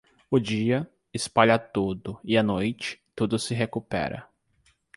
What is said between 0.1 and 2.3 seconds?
O dia, espalha tudo,